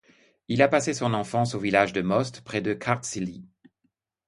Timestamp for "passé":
0.67-0.95